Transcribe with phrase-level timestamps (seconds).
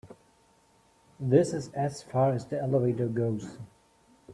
[1.19, 3.59] This is as far as the elevator goes.